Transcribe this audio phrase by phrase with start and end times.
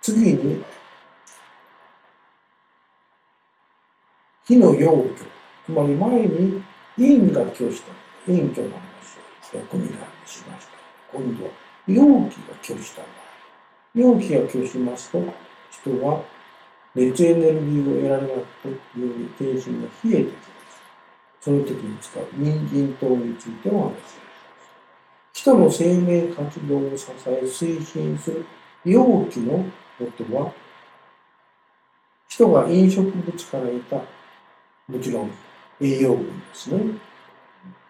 [0.00, 0.64] 次に、
[4.46, 5.40] 火の要拠。
[5.66, 6.62] つまり前に
[6.96, 7.92] 陰が拒した
[8.26, 9.88] 陰虚の話を役に
[10.26, 10.72] しました。
[11.12, 11.50] 今度は
[11.86, 13.10] 陽気が拒した場合。
[13.94, 15.22] 陽気が拒しますと、
[15.70, 16.24] 人は
[16.94, 20.50] 熱エネルギーを得られないというように精神が冷えてきます。
[21.40, 24.20] その時に使う人参等についてお話しします。
[25.32, 28.44] 人の生命活動を支え推進する
[28.84, 29.64] 陽気の
[30.06, 30.52] ことは、
[32.28, 35.30] 人が飲食物から得た、もちろん
[35.80, 36.80] 栄養分ですね。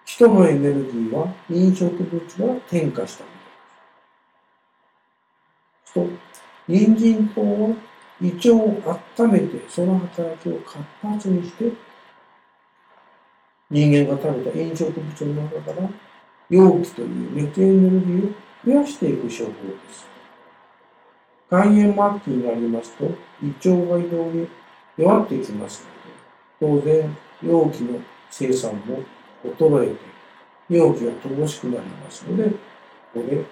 [0.05, 3.37] 人のエネルギーは飲食物が添加したもの
[5.77, 5.95] です。
[5.95, 6.07] と、
[6.67, 7.77] 人参糖は
[8.21, 11.73] 胃腸を温めて、その働きを活発にして、
[13.71, 15.89] 人間が食べた飲食物の中から、
[16.49, 18.35] 容器という熱エネルギーを
[18.67, 19.45] 増やしていく処方で
[19.93, 20.20] す。
[21.51, 23.05] 肝炎末期になりますと、
[23.43, 24.49] 胃腸が移動に
[24.97, 25.85] 弱ってきます
[26.61, 27.99] ので、当然、容器の
[28.31, 29.01] 生産も
[29.45, 32.57] 衰えて、容器が乏しくなりますので、こ
[33.15, 33.45] こで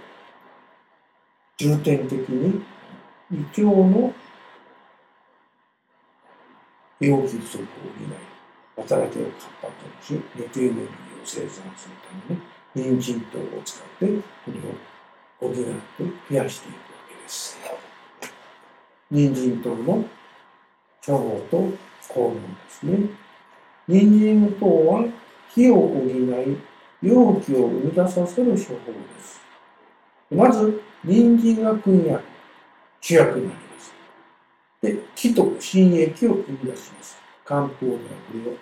[1.56, 2.62] 重点的に
[3.32, 4.14] 胃腸の
[7.00, 7.66] 容器不足を
[8.76, 10.88] 補い、働きを活発にし、熱エネルギーを
[11.24, 14.52] 生産するために、人参等を使って、こ
[15.40, 15.64] れを補って
[16.30, 17.57] 増やしていくわけです。
[19.10, 20.04] 人参等の
[21.04, 21.72] 処方と
[22.08, 23.08] 効能ですね。
[23.86, 25.04] 人参等は
[25.54, 26.58] 火を補い、
[27.02, 29.40] 容器を生み出させる処方です。
[30.30, 32.22] まず、人参が君薬、
[33.00, 33.94] 主役になります。
[34.82, 37.16] で、木と新液を生み出します。
[37.46, 38.04] 漢方ではこ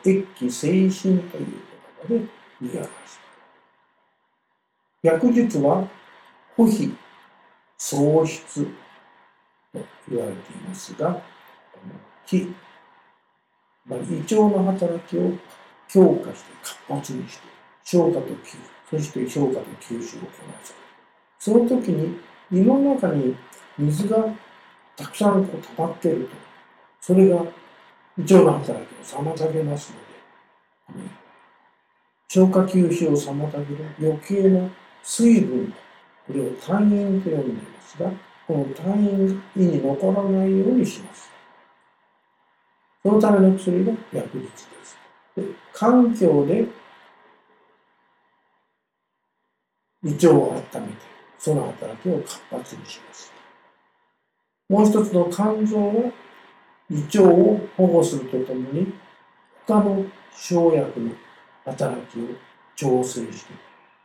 [0.07, 1.47] れを液気精神という
[2.09, 2.29] 言葉で
[2.61, 3.21] 言い表します。
[5.03, 5.89] 薬術は、
[6.57, 6.95] 保肥、
[7.77, 8.69] 喪失
[9.81, 11.23] と言われていますが、
[12.27, 12.55] 木、
[13.87, 15.33] まあ、胃腸の働きを
[15.89, 17.43] 強化して活発にして、
[17.85, 18.57] 消化と吸
[18.91, 20.75] そして消化と吸収を行います。
[21.39, 22.19] その時に
[22.53, 23.37] 胃の中に
[23.79, 24.25] 水が
[24.97, 26.37] たくさんこう溜まっていると、
[27.01, 27.45] それが
[28.19, 29.93] 胃腸の働きを妨げます
[30.89, 31.11] ので、
[32.29, 34.69] 消化吸収を妨げる余計な
[35.03, 35.73] 水分、
[36.27, 38.11] これを単陰と呼んでいますが、
[38.47, 41.31] この単陰が胃に残らないようにします。
[43.03, 44.51] そのための薬が薬物で
[44.85, 44.99] す。
[45.37, 45.43] で
[45.73, 46.67] 環境で
[50.05, 50.95] 胃腸を温めて、
[51.39, 53.33] その働きを活発にします。
[54.69, 56.13] もう一つの肝臓は
[56.91, 58.93] 胃腸を保護するとともに、
[59.67, 61.11] 他の生薬の
[61.65, 62.23] 働きを
[62.77, 63.53] 調整して、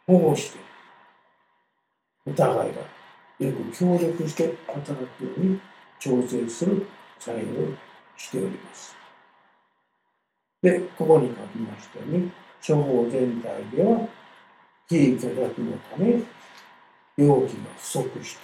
[0.08, 0.60] 保護して、
[2.26, 3.01] お互いが
[3.74, 5.60] 協力して働くように
[6.00, 6.86] 調整する
[7.18, 7.74] 作用を
[8.18, 8.96] しております。
[10.62, 12.32] で、ここに書きましたように、
[12.66, 14.08] 処方全体では、
[14.88, 16.22] 非許諾のため、
[17.18, 18.38] 容器が不足し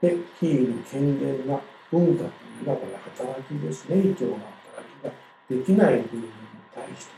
[0.00, 1.58] て、で、非の健全な
[1.90, 2.28] 文化とい
[2.62, 5.10] うのは、これ働きですね、胃腸の働きが
[5.48, 6.28] できない部分に
[6.74, 7.12] 対して、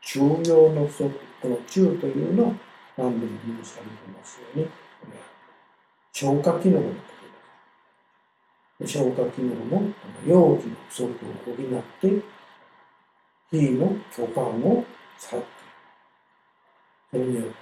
[0.00, 1.10] 中庸の不足、
[1.42, 2.54] この中というのは
[2.96, 3.32] 何度も
[3.62, 4.68] 申されてますように、
[6.12, 6.94] 消化機能のこ
[8.78, 8.98] とです。
[8.98, 9.92] 消化機能の
[10.26, 11.08] 容器の不足を
[11.46, 12.22] 補って、
[13.50, 14.84] 火の巨漢を
[15.18, 15.46] 去って、
[17.10, 17.54] それによって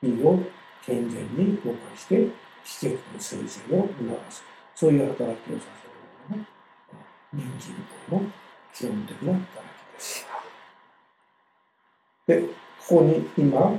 [0.00, 0.38] 火を
[0.84, 2.28] 健全に動かして、
[2.64, 4.42] 飛脚の生成を促す。
[4.74, 5.64] そういう働きをさ
[6.30, 6.48] せるのが、
[7.32, 7.74] 人参
[8.08, 8.22] 等の
[8.74, 10.26] 基本的な働きです。
[12.26, 13.78] で、ここに今、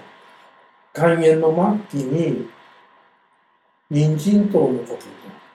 [0.94, 2.50] 肝炎の末期に、
[3.94, 5.06] 人参等のことと、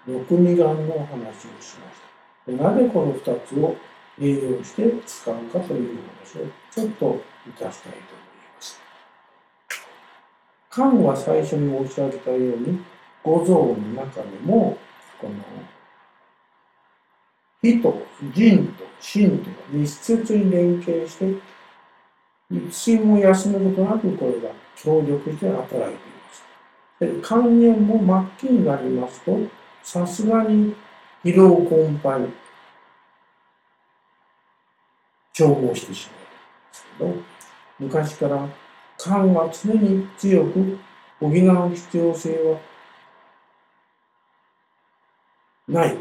[0.06, 2.00] 六味丸の話をしまし
[2.46, 2.52] た。
[2.52, 3.74] でなぜこの二つを
[4.20, 8.80] 栄養して使うかという話をちょっといたしたいと思います。
[10.70, 12.78] 肝は最初に申し上げたように
[13.24, 14.78] 五臓の中でも
[15.20, 15.34] この
[17.60, 21.34] 火と腎と心と密接に連携して
[22.52, 26.07] 一睡も休むことなくこれが協力して働いています。
[26.07, 26.07] で
[27.22, 29.38] 肝炎も末期になりますと
[29.82, 30.74] さすがに
[31.24, 32.30] 疲労困憊
[35.32, 36.08] 消耗してし
[36.98, 37.22] まうんですけど、
[37.78, 38.48] 昔から
[38.96, 40.78] 肝は常に強く
[41.20, 41.30] 補う
[41.74, 42.58] 必要性は
[45.68, 45.96] ない。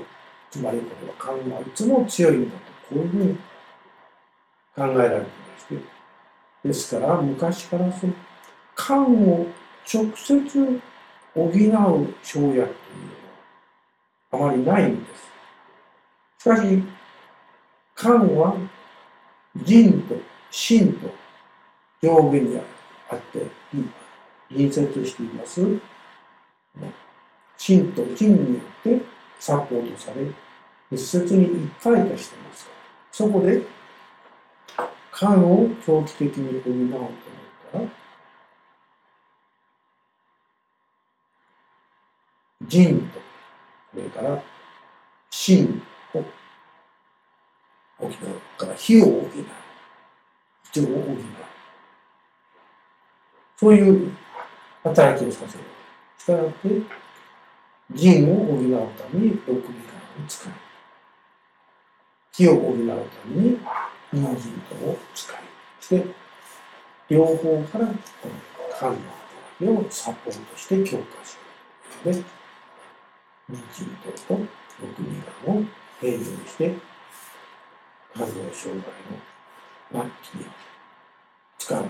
[0.50, 3.35] つまりこれは肝はいつも強いんだと、こういうふうに
[4.75, 5.25] 考えられていま
[5.59, 5.75] して。
[6.63, 8.13] ですから、昔からその
[8.75, 9.47] 肝を
[9.92, 10.81] 直接
[11.34, 11.74] 補う生薬
[12.24, 12.57] という
[14.34, 15.31] のは、あまりないんです。
[16.39, 16.84] しかし、
[17.95, 18.57] 漢は
[19.56, 20.16] 人と
[20.51, 21.10] 心と
[22.01, 22.60] 上下に
[23.10, 23.48] あって、
[24.50, 25.62] 隣接しています。
[27.57, 29.01] 心と人によって
[29.39, 30.28] サポートされ、
[30.92, 32.68] 密接に一体化しています。
[33.12, 33.62] そこで、
[35.12, 37.12] 漢を長期的に補うと思っ
[37.72, 38.06] たら、
[42.67, 43.19] 人と、
[43.93, 44.43] それから
[45.29, 45.81] 神
[46.11, 46.23] と、
[47.99, 49.21] 沖縄から火を補う、
[50.71, 51.17] 人を補う。
[53.55, 54.11] そういう
[54.83, 55.63] 働きをさせる。
[56.17, 56.67] したがって、
[57.95, 58.59] 人を補う
[58.97, 60.53] ために六味間を使い、
[62.33, 62.93] 火を補うた
[63.27, 63.57] めに
[64.11, 65.37] 日本人とを使い、
[65.79, 66.05] して、
[67.09, 67.93] 両方からこ
[68.27, 68.33] の
[68.77, 71.39] 神の働きをサポートして強化す
[72.05, 72.13] る。
[72.13, 72.37] で。
[73.49, 74.45] 日中点と
[74.81, 75.09] 六未
[75.45, 75.63] 満を
[76.01, 76.75] 平準にして
[78.13, 78.81] 数の障
[79.91, 80.45] 害の末期に
[81.57, 81.85] 使う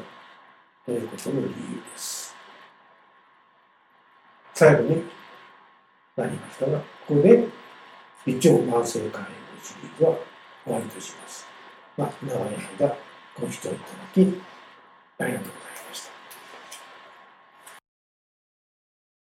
[0.86, 2.36] ということの理由です。
[4.54, 5.04] 最後に
[6.16, 7.48] なりましたが、ここで
[8.26, 9.34] 一応慢性肝炎の
[9.64, 10.16] シリーズは
[10.64, 11.48] 終わりとします。
[11.98, 12.40] まあ、長い
[12.80, 12.96] 間
[13.40, 13.84] ご視聴いただ
[14.14, 14.42] き
[15.20, 16.17] ありがとうございました。